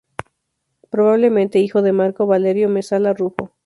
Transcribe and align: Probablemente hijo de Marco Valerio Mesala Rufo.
Probablemente 0.89 1.59
hijo 1.59 1.83
de 1.83 1.91
Marco 1.93 2.25
Valerio 2.25 2.67
Mesala 2.69 3.13
Rufo. 3.13 3.51